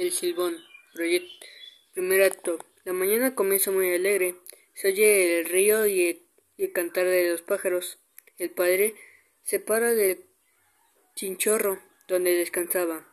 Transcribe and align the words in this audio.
El 0.00 0.12
silbón. 0.12 0.56
Primer 1.92 2.22
acto. 2.22 2.56
La 2.84 2.94
mañana 2.94 3.34
comienza 3.34 3.70
muy 3.70 3.94
alegre. 3.94 4.34
Se 4.72 4.88
oye 4.88 5.40
el 5.40 5.44
río 5.44 5.86
y 5.86 6.24
el, 6.56 6.72
cantar 6.72 7.04
de 7.04 7.30
los 7.30 7.42
pájaros. 7.42 7.98
El 8.38 8.48
padre 8.48 8.94
se 9.42 9.60
para 9.60 9.92
del 9.92 10.24
chinchorro 11.14 11.82
donde 12.08 12.34
descansaba 12.34 13.06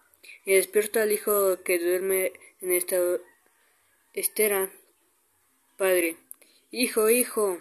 y 0.46 0.54
despierta 0.54 1.02
al 1.02 1.12
hijo 1.12 1.62
que 1.62 1.78
duerme 1.78 2.32
en 2.62 2.72
esta 2.72 2.96
estera. 4.14 4.72
Padre. 5.76 6.16
Hijo, 6.72 7.10
hijo. 7.10 7.58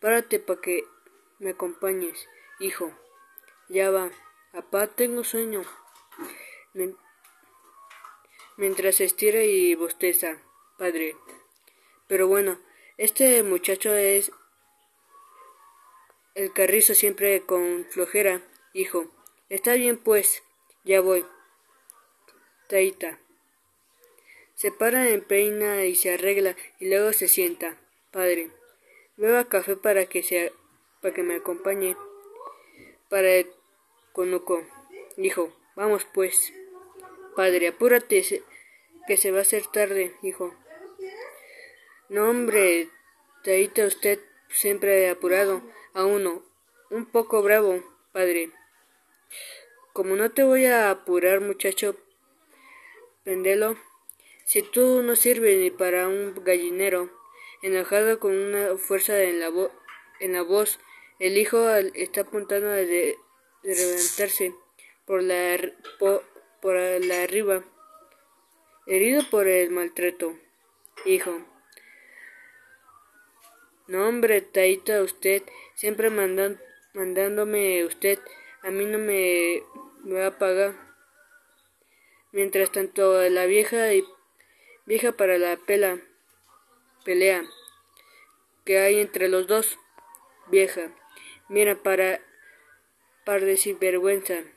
Párate 0.00 0.38
para 0.38 0.60
que 0.60 0.84
me 1.38 1.52
acompañes. 1.52 2.28
Hijo. 2.60 2.92
Ya 3.70 3.90
va. 3.90 4.10
Papá, 4.52 4.88
tengo 4.88 5.24
sueño 5.24 5.62
mientras 8.56 9.00
estira 9.00 9.42
y 9.42 9.74
bosteza. 9.74 10.42
Padre. 10.78 11.16
Pero 12.08 12.28
bueno, 12.28 12.60
este 12.96 13.42
muchacho 13.42 13.94
es 13.94 14.32
el 16.34 16.52
carrizo 16.52 16.94
siempre 16.94 17.42
con 17.42 17.86
flojera. 17.90 18.42
Hijo. 18.72 19.06
Está 19.48 19.74
bien 19.74 19.98
pues. 19.98 20.42
Ya 20.84 21.00
voy. 21.00 21.24
Taita. 22.68 23.20
Se 24.54 24.70
para 24.70 25.08
en 25.10 25.22
peina 25.22 25.84
y 25.84 25.94
se 25.94 26.14
arregla 26.14 26.56
y 26.78 26.88
luego 26.88 27.12
se 27.12 27.28
sienta. 27.28 27.78
Padre. 28.10 28.50
Beba 29.16 29.48
café 29.48 29.76
para 29.76 30.06
que 30.06 30.22
se 30.22 30.52
para 31.00 31.14
que 31.14 31.22
me 31.22 31.36
acompañe. 31.36 31.96
Para 33.08 33.30
el 33.30 33.52
conuco. 34.12 34.62
Hijo. 35.16 35.52
Vamos 35.76 36.06
pues. 36.12 36.52
Padre, 37.36 37.68
apúrate, 37.68 38.22
que 39.06 39.16
se 39.16 39.30
va 39.30 39.38
a 39.38 39.42
hacer 39.42 39.66
tarde, 39.66 40.14
hijo. 40.22 40.54
No, 42.08 42.30
hombre, 42.30 42.88
traíte 43.42 43.84
usted 43.84 44.20
siempre 44.48 45.08
apurado. 45.10 45.62
A 45.94 46.04
uno, 46.04 46.42
un 46.90 47.06
poco 47.06 47.42
bravo, 47.42 47.82
padre. 48.12 48.50
Como 49.92 50.16
no 50.16 50.32
te 50.32 50.42
voy 50.42 50.64
a 50.66 50.90
apurar, 50.90 51.40
muchacho, 51.40 51.96
pendelo, 53.22 53.76
si 54.44 54.62
tú 54.62 55.02
no 55.02 55.14
sirves 55.14 55.58
ni 55.58 55.70
para 55.70 56.08
un 56.08 56.34
gallinero, 56.44 57.10
enojado 57.62 58.18
con 58.18 58.36
una 58.36 58.76
fuerza 58.76 59.22
en 59.22 59.40
la, 59.40 59.50
en 60.20 60.32
la 60.32 60.42
voz, 60.42 60.80
el 61.20 61.38
hijo 61.38 61.68
está 61.70 62.22
apuntando 62.22 62.68
de, 62.68 63.16
de 63.62 63.74
levantarse 63.74 64.52
por 65.06 65.22
la, 65.22 65.58
la 66.72 67.22
arriba, 67.22 67.62
herido 68.86 69.22
por 69.30 69.46
el 69.46 69.70
maltrato. 69.70 70.38
Hijo. 71.04 71.42
No, 73.86 74.08
hombre, 74.08 74.40
Taita, 74.40 75.02
usted, 75.02 75.42
siempre 75.74 76.08
mandan, 76.08 76.58
mandándome 76.94 77.84
usted, 77.84 78.18
a 78.62 78.70
mí 78.70 78.86
no 78.86 78.98
me, 78.98 79.62
me 80.04 80.20
va 80.20 80.28
a 80.28 80.38
pagar. 80.38 80.74
Mientras 82.32 82.72
tanto, 82.72 83.20
la 83.28 83.44
vieja 83.44 83.92
y 83.92 84.04
vieja 84.86 85.12
para 85.12 85.36
la 85.36 85.56
pela, 85.56 86.00
pelea 87.04 87.44
que 88.64 88.78
hay 88.78 89.00
entre 89.00 89.28
los 89.28 89.46
dos, 89.46 89.78
vieja, 90.46 90.90
mira 91.48 91.74
para 91.74 92.20
par 93.26 93.42
de 93.42 93.58
sinvergüenza. 93.58 94.53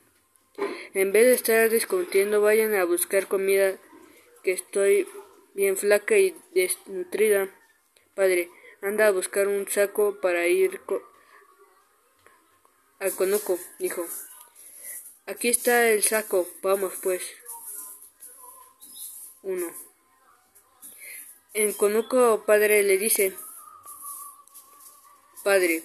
En 0.94 1.12
vez 1.12 1.26
de 1.26 1.34
estar 1.34 1.70
discutiendo, 1.70 2.40
vayan 2.40 2.74
a 2.74 2.84
buscar 2.84 3.28
comida, 3.28 3.78
que 4.42 4.52
estoy 4.52 5.06
bien 5.54 5.76
flaca 5.76 6.16
y 6.18 6.34
desnutrida. 6.54 7.48
Padre, 8.14 8.50
anda 8.82 9.06
a 9.06 9.12
buscar 9.12 9.48
un 9.48 9.68
saco 9.68 10.20
para 10.20 10.46
ir 10.46 10.80
al 12.98 13.12
conuco, 13.14 13.58
dijo. 13.78 14.06
Aquí 15.26 15.48
está 15.48 15.90
el 15.90 16.02
saco, 16.02 16.48
vamos 16.62 16.94
pues. 17.02 17.22
Uno. 19.42 19.72
En 21.54 21.72
conuco, 21.72 22.44
padre 22.46 22.82
le 22.82 22.98
dice, 22.98 23.36
Padre, 25.48 25.82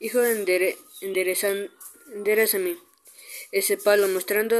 hijo, 0.00 0.24
endere, 0.24 0.76
enderezame 2.12 2.78
ese 3.52 3.76
palo, 3.76 4.08
mostrando 4.08 4.56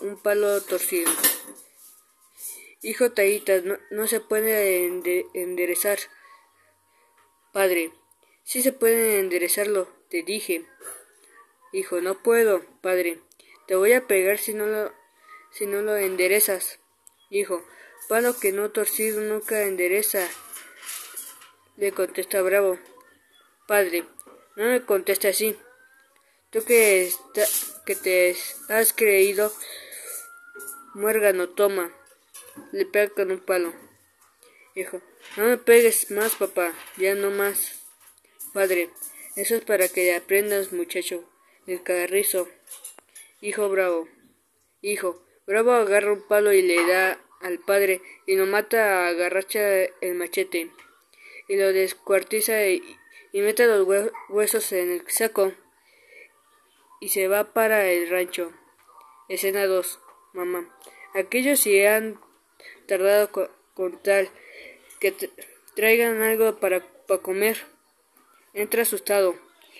un 0.00 0.20
palo 0.20 0.60
torcido. 0.62 1.10
Hijo 2.82 3.12
Taita, 3.12 3.60
no, 3.90 4.06
se 4.06 4.20
puede 4.20 4.86
enderezar. 5.34 5.98
Padre, 7.52 7.92
sí 8.42 8.62
se 8.62 8.72
puede 8.72 9.20
enderezarlo, 9.20 9.88
te 10.08 10.22
dije. 10.22 10.66
Hijo, 11.72 12.00
no 12.00 12.22
puedo, 12.22 12.64
padre. 12.80 13.20
Te 13.66 13.76
voy 13.76 13.92
a 13.92 14.06
pegar 14.06 14.38
si 14.38 14.54
no 14.54 14.66
lo, 14.66 14.92
si 15.52 15.66
no 15.66 15.82
lo 15.82 15.96
enderezas. 15.96 16.80
Hijo, 17.28 17.64
palo 18.08 18.38
que 18.38 18.52
no 18.52 18.70
torcido 18.70 19.20
nunca 19.20 19.62
endereza. 19.62 20.26
Le 21.76 21.92
contesta 21.92 22.42
bravo. 22.42 22.78
Padre, 23.68 24.04
no 24.56 24.64
me 24.64 24.84
conteste 24.84 25.28
así. 25.28 25.56
Tú 26.50 26.64
que, 26.64 27.12
te 28.02 28.36
has 28.68 28.92
creído 28.92 29.52
muérgano, 30.94 31.48
toma. 31.48 31.94
Le 32.72 32.86
pega 32.86 33.14
con 33.14 33.30
un 33.30 33.38
palo. 33.38 33.72
Hijo, 34.74 35.00
no 35.36 35.44
me 35.44 35.58
pegues 35.58 36.10
más, 36.10 36.34
papá, 36.34 36.74
ya 36.96 37.14
no 37.14 37.30
más. 37.30 37.80
Padre, 38.52 38.90
eso 39.36 39.54
es 39.54 39.62
para 39.62 39.86
que 39.86 40.12
aprendas, 40.12 40.72
muchacho. 40.72 41.24
El 41.68 41.84
carrizo. 41.84 42.48
Hijo 43.40 43.68
bravo. 43.68 44.08
Hijo, 44.82 45.24
bravo 45.46 45.70
agarra 45.70 46.12
un 46.12 46.26
palo 46.26 46.52
y 46.52 46.62
le 46.62 46.84
da 46.84 47.24
al 47.42 47.60
padre 47.60 48.02
y 48.26 48.34
lo 48.34 48.46
mata, 48.46 49.06
agarracha 49.06 49.84
el 49.84 50.14
machete 50.14 50.72
y 51.46 51.56
lo 51.56 51.72
descuartiza 51.72 52.66
y 52.66 52.98
mete 53.32 53.66
los 53.66 53.86
huesos 54.28 54.72
en 54.72 54.90
el 54.90 55.08
saco 55.08 55.54
y 57.00 57.08
se 57.08 57.26
va 57.28 57.52
para 57.52 57.90
el 57.90 58.08
rancho. 58.08 58.52
Escena 59.28 59.66
2. 59.66 59.98
Mamá. 60.34 60.68
Aquellos 61.14 61.60
si 61.60 61.84
han 61.84 62.20
tardado 62.86 63.30
con, 63.32 64.02
tal 64.02 64.30
que 65.00 65.12
traigan 65.74 66.20
algo 66.22 66.60
para, 66.60 66.86
para 67.06 67.22
comer. 67.22 67.56
Entra 68.52 68.82
asustado 68.82 69.34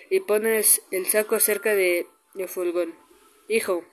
y 0.08 0.20
pone 0.20 0.62
el 0.90 1.06
saco 1.06 1.38
cerca 1.38 1.74
de, 1.74 2.06
de 2.34 2.48
Fulgón. 2.48 2.94
Hijo. 3.48 3.84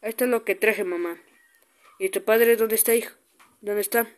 Esto 0.00 0.24
es 0.24 0.30
lo 0.30 0.44
que 0.44 0.54
traje, 0.54 0.84
mamá. 0.84 1.20
¿Y 1.98 2.08
tu 2.10 2.24
padre 2.24 2.56
dónde 2.56 2.74
está, 2.74 2.94
hijo? 2.94 3.14
¿Dónde 3.60 3.80
está? 3.80 4.08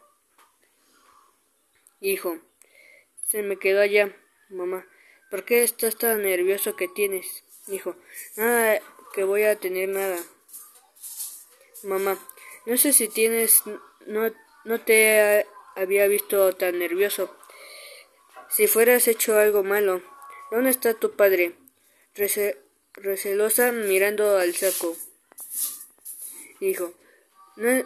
Hijo. 2.00 2.38
Se 3.22 3.42
me 3.42 3.58
quedó 3.58 3.80
allá, 3.80 4.14
mamá. 4.48 4.86
¿Por 5.30 5.44
qué 5.44 5.62
estás 5.64 5.96
tan 5.96 6.22
nervioso 6.22 6.76
que 6.76 6.88
tienes? 6.88 7.44
Hijo, 7.68 7.96
nada, 8.36 8.80
que 9.12 9.24
voy 9.24 9.44
a 9.44 9.58
tener 9.58 9.88
nada. 9.88 10.18
Mamá, 11.82 12.18
no 12.66 12.76
sé 12.76 12.92
si 12.92 13.08
tienes, 13.08 13.62
no, 14.06 14.32
no 14.64 14.80
te 14.80 15.46
había 15.76 16.06
visto 16.06 16.54
tan 16.54 16.78
nervioso. 16.78 17.34
Si 18.48 18.66
fueras 18.68 19.08
hecho 19.08 19.38
algo 19.38 19.62
malo, 19.62 20.02
¿dónde 20.50 20.70
está 20.70 20.94
tu 20.94 21.16
padre? 21.16 21.54
recelosa 22.94 23.72
mirando 23.72 24.38
al 24.38 24.54
saco. 24.54 24.96
Hijo, 26.60 26.94
no, 27.56 27.84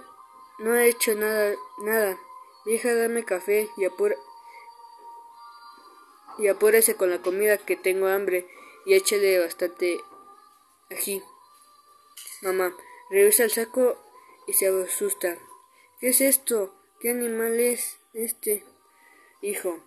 no 0.58 0.76
he 0.76 0.88
hecho 0.88 1.14
nada, 1.14 1.54
nada. 1.80 2.18
Vieja, 2.66 2.94
dame 2.94 3.24
café 3.24 3.68
y 3.78 3.86
apura, 3.86 4.16
y 6.38 6.49
apúrese 6.49 6.94
con 6.94 7.11
la 7.11 7.20
comida 7.20 7.58
que 7.58 7.76
tengo 7.76 8.06
hambre 8.06 8.46
y 8.87 8.94
échele 8.94 9.40
bastante 9.40 10.00
ají. 10.90 11.23
Mamá, 12.43 12.75
revisa 13.11 13.44
el 13.44 13.50
saco 13.50 13.99
y 14.46 14.52
se 14.52 14.69
asusta. 14.69 15.37
¿Qué 16.00 16.11
es 16.11 16.20
esto? 16.20 16.75
¿Qué 17.00 17.11
animal 17.11 17.58
es 17.58 17.99
este? 18.14 18.64
Hijo. 19.43 19.81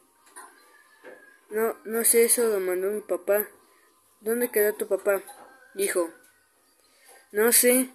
No, 1.50 1.76
no 1.86 2.04
sé 2.04 2.26
eso, 2.26 2.48
lo 2.48 2.60
mandó 2.60 2.92
mi 2.92 3.02
papá. 3.02 3.48
¿Dónde 4.20 4.52
quedó 4.52 4.74
tu 4.74 4.88
papá? 4.88 5.24
Hijo. 5.76 6.10
No 7.32 7.52
sé. 7.52 7.90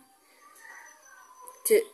Se, 1.65 1.85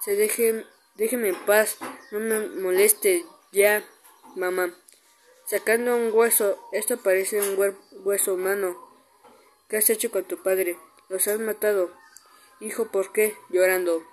se 0.00 0.16
deje, 0.16 0.66
déjeme 0.96 1.28
en 1.28 1.46
paz. 1.46 1.78
No 2.10 2.20
me 2.20 2.48
moleste 2.48 3.24
ya, 3.52 3.84
mamá 4.34 4.74
sacando 5.48 5.96
un 5.96 6.10
hueso. 6.12 6.58
Esto 6.72 6.98
parece 6.98 7.40
un 7.40 7.76
hueso 8.04 8.34
humano. 8.34 8.76
¿Qué 9.68 9.78
has 9.78 9.90
hecho 9.90 10.10
con 10.10 10.24
tu 10.24 10.42
padre? 10.42 10.78
Los 11.08 11.26
has 11.28 11.38
matado. 11.40 11.90
Hijo, 12.60 12.86
¿por 12.86 13.12
qué? 13.12 13.34
Llorando. 13.50 14.04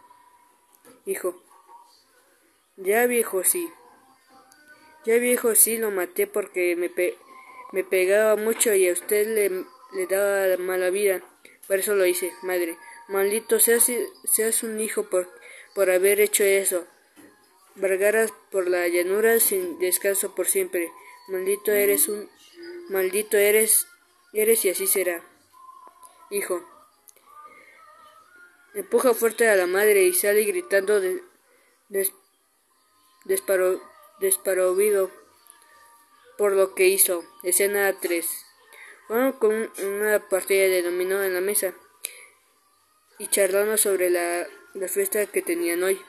Hijo. 1.05 1.41
Ya 2.77 3.05
viejo, 3.05 3.43
sí. 3.43 3.71
Ya 5.05 5.15
viejo, 5.17 5.55
sí, 5.55 5.77
lo 5.77 5.91
maté 5.91 6.27
porque 6.27 6.75
me, 6.75 6.91
me 7.71 7.83
pegaba 7.83 8.35
mucho 8.35 8.73
y 8.73 8.89
a 8.89 8.93
usted 8.93 9.27
le, 9.27 9.65
le 9.93 10.07
daba 10.07 10.57
mala 10.57 10.89
vida. 10.89 11.21
Por 11.67 11.79
eso 11.79 11.95
lo 11.95 12.05
hice, 12.05 12.33
madre. 12.41 12.77
Maldito 13.07 13.59
seas, 13.59 13.89
seas 14.23 14.63
un 14.63 14.79
hijo 14.79 15.03
por, 15.09 15.29
por 15.73 15.89
haber 15.89 16.19
hecho 16.19 16.43
eso. 16.43 16.85
Vargaras 17.75 18.33
por 18.51 18.69
la 18.69 18.87
llanura 18.87 19.39
sin 19.39 19.79
descanso 19.79 20.33
por 20.33 20.47
siempre. 20.47 20.91
Maldito 21.27 21.71
eres 21.71 22.07
un... 22.07 22.29
Maldito 22.89 23.37
eres... 23.37 23.87
Eres 24.33 24.65
y 24.65 24.69
así 24.69 24.85
será. 24.85 25.23
Hijo. 26.29 26.63
Empuja 28.73 29.13
fuerte 29.13 29.47
a 29.47 29.55
la 29.55 29.67
madre 29.67 30.03
y 30.03 30.13
sale 30.13 30.43
gritando 30.43 30.99
de, 30.99 31.23
des, 31.87 32.11
por 36.37 36.51
lo 36.51 36.75
que 36.75 36.87
hizo. 36.87 37.23
Escena 37.43 37.97
3. 37.99 38.27
Jugaron 39.07 39.31
con 39.33 39.71
una 39.77 40.27
partida 40.27 40.63
de 40.63 40.81
dominó 40.81 41.23
en 41.23 41.33
la 41.33 41.41
mesa 41.41 41.73
y 43.17 43.27
charlando 43.27 43.77
sobre 43.77 44.09
la, 44.09 44.45
la 44.73 44.87
fiesta 44.89 45.25
que 45.27 45.41
tenían 45.41 45.81
hoy. 45.83 46.01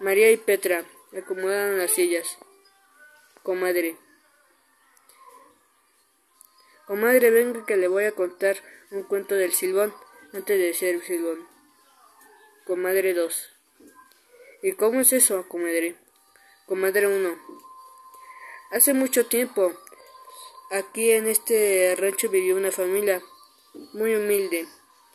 María 0.00 0.30
y 0.30 0.36
Petra 0.36 0.84
acomodaron 1.16 1.78
las 1.78 1.92
sillas. 1.92 2.36
Comadre. 3.42 4.03
Comadre, 6.86 7.30
venga 7.30 7.64
que 7.64 7.78
le 7.78 7.88
voy 7.88 8.04
a 8.04 8.12
contar 8.12 8.56
un 8.90 9.04
cuento 9.04 9.34
del 9.34 9.54
silbón 9.54 9.94
antes 10.34 10.58
de 10.58 10.74
ser 10.74 11.02
silbón. 11.02 11.48
Comadre 12.66 13.14
2. 13.14 13.50
¿Y 14.62 14.72
cómo 14.72 15.00
es 15.00 15.12
eso, 15.14 15.48
comadre? 15.48 15.96
Comadre 16.66 17.06
1. 17.06 17.38
Hace 18.70 18.92
mucho 18.92 19.26
tiempo, 19.26 19.72
aquí 20.70 21.10
en 21.12 21.26
este 21.26 21.94
rancho 21.96 22.28
vivió 22.28 22.56
una 22.56 22.70
familia 22.70 23.22
muy 23.94 24.14
humilde. 24.14 24.66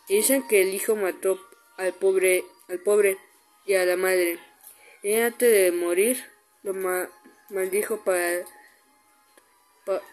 Y 0.07 0.18
dicen 0.18 0.48
que 0.48 0.63
el 0.63 0.74
hijo 0.74 0.95
mató 0.95 1.39
al 1.77 1.94
pobre, 1.94 2.45
al 2.68 2.80
pobre 2.80 3.19
y 3.66 3.75
a 3.75 3.86
la 3.86 3.95
madre. 3.95 4.39
Y 5.04 5.13
antes 5.16 5.51
de 5.51 5.71
morir, 5.71 6.25
lo 6.63 6.74
maldijo 7.50 8.04
para, 8.04 8.44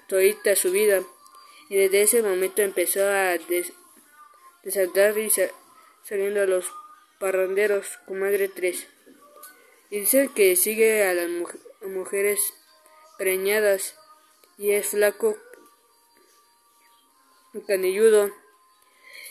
toda 0.07 0.57
su 0.57 0.71
vida. 0.71 1.03
Y 1.69 1.77
desde 1.77 2.03
ese 2.03 2.23
momento 2.23 2.63
empezó 2.63 3.07
a 3.07 3.37
desatar 4.63 5.19
y 5.19 5.31
saliendo 6.05 6.43
a 6.43 6.47
los 6.47 6.73
parranderos, 7.19 7.99
comadre 8.07 8.49
3. 8.49 8.87
Y 9.91 10.01
dice 10.01 10.31
que 10.35 10.57
sigue 10.57 11.05
a 11.05 11.15
las 11.15 11.29
mujeres 11.83 12.55
preñadas 13.19 13.97
y 14.59 14.73
es 14.73 14.89
flaco, 14.89 15.37
canilludo 17.67 18.31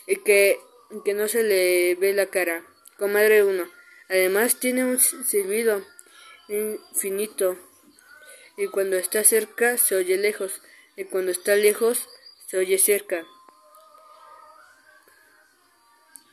y 0.06 0.16
que, 0.16 0.60
que 1.04 1.14
no 1.14 1.28
se 1.28 1.42
le 1.42 1.94
ve 1.94 2.12
la 2.12 2.26
cara. 2.26 2.66
Comadre 2.98 3.44
1. 3.44 3.68
Además 4.08 4.58
tiene 4.58 4.84
un 4.84 4.98
silbido 4.98 5.82
infinito 6.48 7.56
y 8.56 8.68
cuando 8.68 8.96
está 8.96 9.24
cerca 9.24 9.76
se 9.78 9.96
oye 9.96 10.16
lejos 10.16 10.62
y 10.96 11.04
cuando 11.04 11.30
está 11.30 11.56
lejos 11.56 12.08
se 12.46 12.58
oye 12.58 12.78
cerca. 12.78 13.26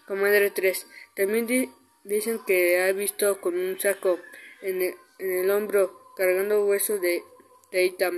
Comadre 0.08 0.52
3. 0.52 0.88
También 1.16 1.74
dicen 2.04 2.40
que 2.46 2.82
ha 2.82 2.92
visto 2.92 3.42
con 3.42 3.58
un 3.58 3.80
saco 3.80 4.20
en 4.62 4.82
el, 4.82 4.96
en 5.20 5.40
el 5.40 5.52
hombro 5.52 6.14
cargando 6.16 6.66
huesos 6.66 7.02
de 7.02 7.24
Teita 7.72 8.12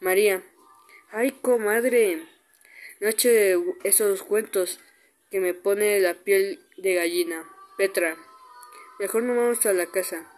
María. 0.00 0.42
¡Ay, 1.10 1.32
comadre! 1.32 2.28
Noche 3.00 3.30
de 3.30 3.74
esos 3.84 4.22
cuentos 4.22 4.80
que 5.30 5.40
me 5.40 5.54
pone 5.54 6.00
la 6.00 6.14
piel 6.14 6.64
de 6.76 6.94
gallina. 6.94 7.48
Petra. 7.76 8.16
Mejor 8.98 9.22
no 9.22 9.34
vamos 9.34 9.64
a 9.66 9.72
la 9.72 9.86
casa. 9.86 10.30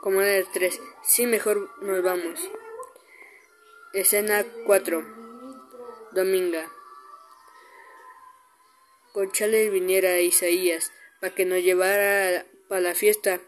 Comadre 0.00 0.46
3. 0.52 0.80
Sí, 1.04 1.26
mejor 1.26 1.70
nos 1.82 2.02
vamos. 2.02 2.50
Escena 3.92 4.44
4. 4.66 5.17
Dominga. 6.12 6.70
Conchale 9.12 9.70
viniera 9.70 10.10
a 10.10 10.20
Isaías 10.20 10.92
para 11.20 11.34
que 11.34 11.44
nos 11.44 11.62
llevara 11.62 12.46
para 12.68 12.80
la 12.80 12.94
fiesta 12.94 13.40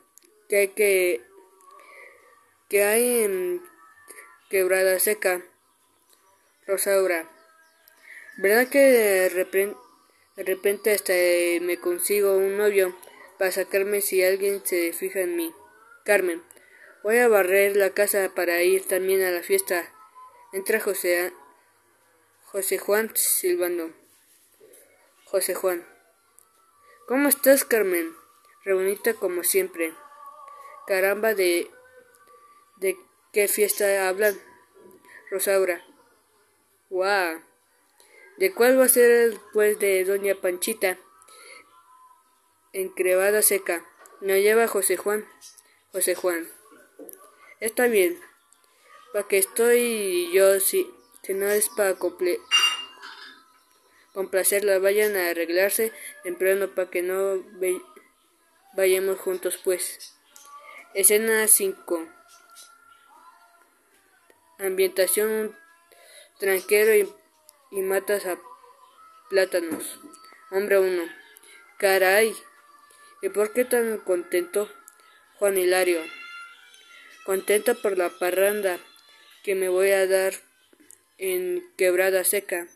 que 0.48 0.56
hay 0.56 0.68
que 0.68 1.20
que 2.68 2.84
hay 2.84 3.24
en 3.24 3.62
Quebrada 4.48 4.98
Seca. 4.98 5.42
Rosaura. 6.66 7.28
¿Verdad 8.36 8.68
que 8.68 8.78
de 8.78 9.28
repente, 9.28 9.76
de 10.36 10.44
repente 10.44 10.92
hasta 10.92 11.12
me 11.60 11.78
consigo 11.78 12.36
un 12.36 12.56
novio 12.56 12.96
para 13.38 13.50
sacarme 13.50 14.00
si 14.00 14.22
alguien 14.22 14.64
se 14.64 14.92
fija 14.92 15.20
en 15.20 15.36
mí? 15.36 15.52
Carmen. 16.04 16.42
Voy 17.02 17.18
a 17.18 17.28
barrer 17.28 17.76
la 17.76 17.90
casa 17.90 18.32
para 18.34 18.62
ir 18.62 18.86
también 18.86 19.22
a 19.22 19.30
la 19.30 19.42
fiesta. 19.42 19.92
Entra 20.52 20.80
José, 20.80 21.32
José 22.52 22.78
Juan 22.78 23.12
silbando. 23.14 23.92
José 25.24 25.54
Juan. 25.54 25.86
¿Cómo 27.06 27.28
estás, 27.28 27.64
Carmen? 27.64 28.12
Reunita 28.64 29.14
como 29.14 29.44
siempre. 29.44 29.94
Caramba, 30.88 31.34
¿de, 31.34 31.70
de 32.78 32.96
qué 33.32 33.46
fiesta 33.46 34.08
hablan? 34.08 34.36
Rosaura. 35.30 35.86
¡Guau! 36.88 37.40
¿De 38.38 38.52
cuál 38.52 38.80
va 38.80 38.86
a 38.86 38.88
ser 38.88 39.12
el 39.12 39.40
pues 39.52 39.78
de 39.78 40.04
Doña 40.04 40.34
Panchita? 40.34 40.98
Encrevada 42.72 43.42
seca. 43.42 43.86
No 44.20 44.34
lleva 44.34 44.66
José 44.66 44.96
Juan. 44.96 45.24
José 45.92 46.16
Juan. 46.16 46.50
Está 47.60 47.86
bien. 47.86 48.20
Para 49.12 49.28
que 49.28 49.38
estoy 49.38 50.32
yo, 50.32 50.58
si, 50.58 50.92
si 51.22 51.34
no 51.34 51.48
es 51.48 51.68
para 51.68 51.96
complacerla, 54.12 54.78
vayan 54.78 55.16
a 55.16 55.30
arreglarse 55.30 55.92
temprano 56.22 56.74
para 56.74 56.90
que 56.90 57.02
no 57.02 57.44
vayamos 58.74 59.18
juntos 59.18 59.58
pues. 59.62 60.14
Escena 60.94 61.46
5. 61.46 62.08
Ambientación 64.58 65.56
tranquero 66.38 66.94
y, 66.94 67.12
y, 67.70 67.82
matas 67.82 68.26
a 68.26 68.38
plátanos. 69.28 70.00
Hombre 70.50 70.78
1. 70.78 71.02
Caray. 71.78 72.34
¿Y 73.22 73.28
por 73.28 73.52
qué 73.52 73.64
tan 73.64 73.98
contento? 73.98 74.68
Juan 75.38 75.56
Hilario. 75.56 76.02
Contento 77.24 77.74
por 77.80 77.96
la 77.96 78.10
parranda 78.10 78.78
que 79.44 79.54
me 79.54 79.68
voy 79.68 79.90
a 79.90 80.06
dar 80.06 80.34
en 81.20 81.70
quebrada 81.76 82.24
seca. 82.24 82.66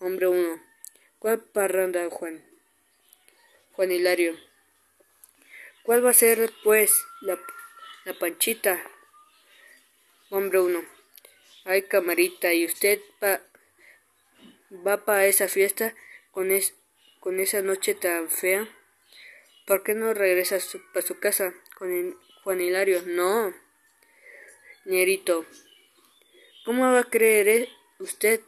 Hombre 0.00 0.28
1. 0.28 0.62
¿Cuál 1.18 1.40
parranda, 1.40 2.08
Juan? 2.10 2.44
Juan 3.72 3.90
Hilario. 3.90 4.36
¿Cuál 5.82 6.04
va 6.04 6.10
a 6.10 6.14
ser, 6.14 6.52
pues, 6.62 6.92
la, 7.22 7.38
la 8.04 8.12
panchita? 8.18 8.78
Hombre 10.28 10.60
uno. 10.60 10.84
Ay, 11.64 11.82
camarita, 11.82 12.52
¿y 12.52 12.66
usted 12.66 13.00
va, 13.22 13.40
va 14.86 15.04
para 15.04 15.26
esa 15.26 15.48
fiesta 15.48 15.94
con, 16.32 16.50
es, 16.50 16.74
con 17.20 17.40
esa 17.40 17.62
noche 17.62 17.94
tan 17.94 18.28
fea? 18.28 18.68
¿Por 19.66 19.82
qué 19.82 19.94
no 19.94 20.12
regresa 20.12 20.58
para 20.92 21.06
su 21.06 21.18
casa 21.18 21.54
con 21.78 22.18
Juan 22.44 22.60
Hilario? 22.60 23.02
No. 23.06 23.54
Nierito. 24.84 25.46
¿Cómo 26.64 26.82
va 26.92 27.00
a 27.00 27.04
creer 27.04 27.48
eh, 27.48 27.68
usted? 27.98 28.40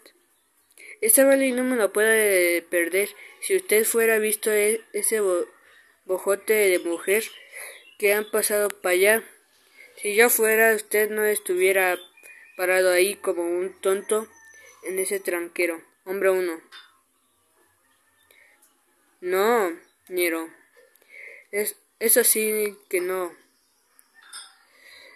Esta 1.00 1.24
vale 1.24 1.52
no 1.52 1.64
me 1.64 1.76
la 1.76 1.88
puede 1.88 2.62
perder. 2.62 3.08
Si 3.40 3.56
usted 3.56 3.84
fuera 3.84 4.18
visto 4.18 4.50
e, 4.50 4.82
ese 4.92 5.20
bojote 6.04 6.54
de 6.54 6.78
mujer 6.80 7.24
que 7.98 8.14
han 8.14 8.30
pasado 8.30 8.68
para 8.68 8.94
allá. 8.94 9.24
Si 9.96 10.14
yo 10.14 10.30
fuera, 10.30 10.74
usted 10.74 11.10
no 11.10 11.24
estuviera 11.24 11.98
parado 12.56 12.90
ahí 12.90 13.16
como 13.16 13.42
un 13.42 13.72
tonto 13.80 14.28
en 14.84 14.98
ese 14.98 15.20
tranquero. 15.20 15.82
Hombre 16.04 16.30
uno. 16.30 16.60
No, 19.20 19.76
Niero. 20.08 20.48
Es, 21.50 21.76
eso 21.98 22.24
sí 22.24 22.76
que 22.88 23.00
no. 23.00 23.34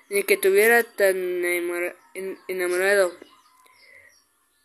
Ni 0.08 0.24
que 0.24 0.36
tuviera 0.36 0.82
tan 0.82 1.16
enamorado 2.48 3.16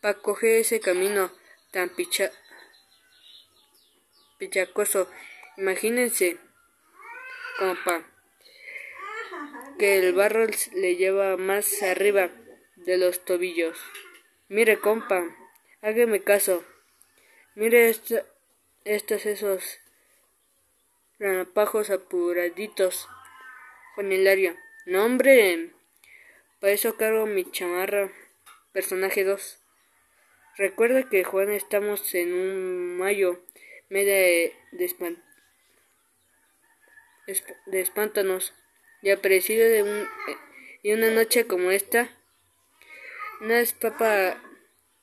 para 0.07 0.19
coger 0.19 0.61
ese 0.61 0.79
camino 0.79 1.33
tan 1.71 1.89
picha 1.89 2.31
pichacoso. 4.37 5.09
Imagínense, 5.57 6.37
compa, 7.59 8.05
que 9.77 9.99
el 9.99 10.13
barro 10.13 10.47
le 10.75 10.95
lleva 10.95 11.35
más 11.35 11.83
arriba 11.83 12.29
de 12.77 12.97
los 12.97 13.25
tobillos. 13.25 13.77
Mire, 14.47 14.79
compa, 14.79 15.35
hágame 15.81 16.23
caso. 16.23 16.63
Mire 17.55 17.93
estos 18.85 19.25
esos 19.25 19.81
ranapajos 21.19 21.89
apuraditos 21.89 23.09
con 23.93 24.13
área. 24.25 24.55
No, 24.85 25.03
hombre, 25.03 25.73
para 26.61 26.71
eso 26.71 26.95
cargo 26.95 27.25
mi 27.25 27.51
chamarra. 27.51 28.09
Personaje 28.71 29.25
2. 29.25 29.66
Recuerda 30.57 31.07
que 31.07 31.23
Juan 31.23 31.51
estamos 31.51 32.15
en 32.15 32.33
un 32.33 32.97
mayo 32.97 33.43
media 33.89 34.15
de, 34.15 34.55
de, 37.67 37.79
espántanos. 37.79 38.55
Y 39.03 39.11
aparecido 39.11 39.69
de 39.69 39.83
un 39.83 40.07
y 40.81 40.93
una 40.93 41.11
noche 41.11 41.45
como 41.45 41.69
esta 41.69 42.09
no 43.39 43.53
es 43.53 43.73
papa 43.73 44.41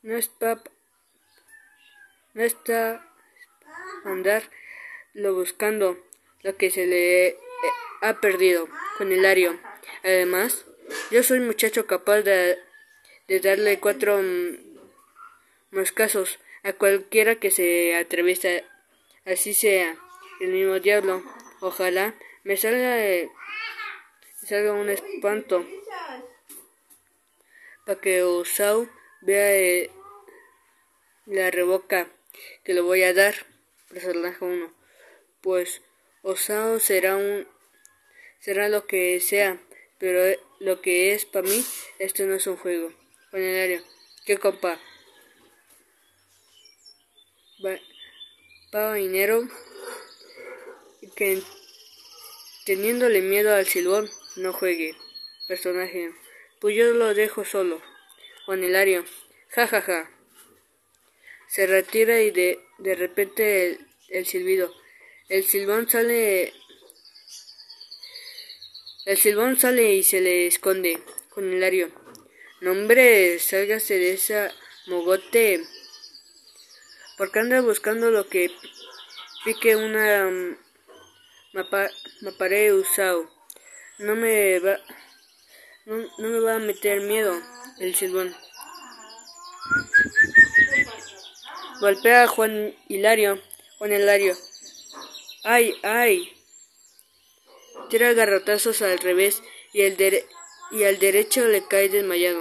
no 0.02 0.16
es 0.16 0.26
papa 0.28 0.68
no 2.32 2.42
está 2.42 3.08
andar 4.04 4.42
lo 5.12 5.34
buscando 5.34 5.96
lo 6.42 6.56
que 6.56 6.70
se 6.70 6.87
le 6.87 7.26
eh, 7.28 7.37
ha 8.00 8.20
perdido 8.20 8.68
con 8.99 9.12
el 9.12 9.25
ario. 9.25 9.61
Además 10.02 10.66
yo 11.12 11.23
soy 11.23 11.38
muchacho 11.38 11.87
capaz 11.87 12.23
de, 12.23 12.58
de 13.28 13.38
darle 13.38 13.78
cuatro 13.78 14.20
más 15.75 15.93
casos 15.93 16.38
a 16.62 16.73
cualquiera 16.73 17.37
que 17.37 17.50
se 17.50 17.95
atreviese 17.97 18.64
así 19.25 19.54
sea 19.54 19.97
el 20.40 20.50
mismo 20.50 20.78
diablo. 20.81 21.23
Ojalá 21.61 22.14
me 22.43 22.57
salga 22.57 22.97
salga 24.47 24.73
un 24.73 24.88
espanto. 24.88 25.66
Para 27.87 28.00
que 28.00 28.23
Osau 28.23 28.88
vea 29.21 29.54
eh, 29.54 29.90
la 31.26 31.50
revoca 31.50 32.09
que 32.64 32.73
le 32.73 32.81
voy 32.81 33.02
a 33.02 33.12
dar 33.12 33.35
personaje 33.90 34.45
uno. 34.45 34.73
Pues 35.43 35.83
Osao 36.23 36.78
será 36.81 37.16
un 37.16 37.47
será 38.38 38.69
lo 38.69 38.87
que 38.87 39.21
sea 39.21 39.59
pero 39.99 40.26
eh, 40.26 40.40
lo 40.61 40.81
que 40.81 41.14
es 41.14 41.25
para 41.25 41.49
mí 41.49 41.64
esto 41.99 42.25
no 42.25 42.35
es 42.35 42.47
un 42.47 42.57
juego. 42.57 42.93
Área 43.33 43.83
que 44.25 44.38
compa 44.38 44.78
paga 48.71 48.94
dinero 48.94 49.49
que 51.16 51.42
teniéndole 52.64 53.23
miedo 53.23 53.54
al 53.54 53.66
silbón 53.66 54.11
no 54.37 54.52
juegue. 54.52 54.94
Personaje. 55.47 56.12
Pues 56.61 56.76
yo 56.76 56.92
lo 56.92 57.14
dejo 57.14 57.44
solo. 57.44 57.83
Juan 58.47 58.64
Hilario. 58.64 59.04
Ja 59.50 59.66
ja 59.66 59.83
ja. 59.83 60.11
Se 61.49 61.66
retira 61.66 62.21
y 62.23 62.30
de, 62.30 62.59
de 62.78 62.94
repente 62.94 63.78
el, 64.09 64.26
silbido. 64.26 64.75
El 65.28 65.44
silbón 65.44 65.88
sale. 65.88 66.52
El 69.04 69.18
silbón 69.18 69.59
sale 69.59 69.94
y 69.94 70.02
se 70.02 70.21
le 70.21 70.47
esconde. 70.47 70.99
Juan 71.30 71.52
Hilario. 71.52 71.92
No 72.61 72.73
hombre, 72.73 73.38
sálgase 73.38 73.99
de 73.99 74.14
esa 74.14 74.52
mogote 74.87 75.62
porque 77.16 77.38
anda 77.38 77.61
buscando 77.61 78.11
lo 78.11 78.28
que 78.28 78.50
pique 79.44 79.76
una 79.76 80.26
um, 80.26 80.56
maparé 82.23 82.73
usado. 82.73 83.30
No 83.99 84.16
me 84.16 84.59
va 84.59 84.78
no, 85.87 85.97
no, 85.97 86.28
me 86.28 86.40
va 86.40 86.56
a 86.56 86.59
meter 86.59 87.02
miedo 87.02 87.38
el 87.78 87.94
silbón. 87.94 88.35
Golpea 91.80 92.23
a 92.25 92.26
Juan 92.26 92.75
Hilario. 92.88 93.42
Juan 93.78 93.92
Hilario. 93.92 94.35
Ay, 95.42 95.75
ay. 95.83 96.33
Tira 97.90 98.14
garrotazos 98.14 98.80
al 98.80 98.99
revés 98.99 99.42
y, 99.75 99.83
el 99.83 100.25
y 100.71 100.85
al 100.85 100.99
derecho 100.99 101.44
le 101.47 101.66
cae 101.66 101.90
desmayado. 101.90 102.40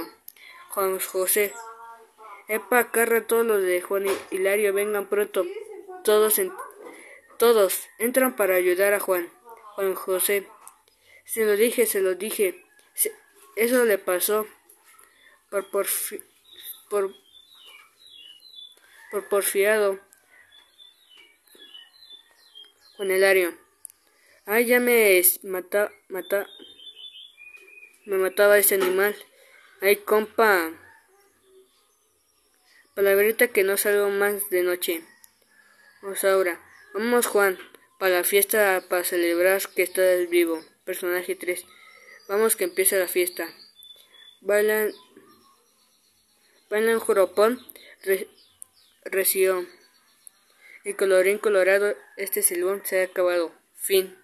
Juan 0.69 0.99
José. 0.99 1.53
Epa, 2.47 2.91
carra 2.91 3.25
todos 3.25 3.45
los 3.45 3.61
de 3.61 3.81
Juan 3.81 4.05
y 4.07 4.35
Hilario, 4.35 4.73
vengan 4.73 5.07
pronto. 5.07 5.45
Todos, 6.03 6.41
todos 7.37 7.87
entran 7.99 8.35
para 8.35 8.55
ayudar 8.55 8.93
a 8.93 8.99
Juan. 8.99 9.31
Juan 9.75 9.95
José. 9.95 10.47
Se 11.25 11.45
lo 11.45 11.55
dije, 11.55 11.85
se 11.85 12.01
lo 12.01 12.15
dije. 12.15 12.65
eso 13.55 13.85
le 13.85 13.97
pasó 13.97 14.45
por, 15.49 15.69
por, 15.71 15.87
por, 16.89 17.15
por 19.09 19.29
porfiado. 19.29 19.99
Juan 22.97 23.11
Hilario. 23.11 23.57
Ay, 24.45 24.65
ya 24.65 24.81
me 24.81 25.21
mata, 25.43 25.93
mata, 26.09 26.45
me 28.05 28.17
mataba 28.17 28.57
ese 28.57 28.75
animal. 28.75 29.15
Ay, 29.79 29.95
compa. 29.95 30.82
Palabrita 32.95 33.47
que 33.47 33.63
no 33.63 33.75
salgo 33.75 34.09
más 34.09 34.49
de 34.51 34.61
noche. 34.61 35.03
Osaura. 36.03 36.61
Vamos, 36.93 37.25
Juan, 37.25 37.57
para 37.97 38.17
la 38.17 38.23
fiesta, 38.23 38.83
para 38.87 39.03
celebrar 39.03 39.61
que 39.75 39.81
estás 39.81 40.29
vivo. 40.29 40.63
Personaje 40.85 41.35
3. 41.35 41.65
Vamos 42.27 42.55
que 42.55 42.65
empieza 42.65 42.97
la 42.97 43.07
fiesta. 43.07 43.51
Bailan. 44.41 44.93
Bailan 46.69 46.99
joropón. 46.99 47.65
Re, 48.03 48.27
reció. 49.05 49.65
Y 50.83 50.93
colorín 50.93 51.39
colorado, 51.39 51.95
este 52.15 52.43
silbón 52.43 52.83
se 52.85 53.01
ha 53.01 53.05
acabado. 53.05 53.53
Fin. 53.75 54.22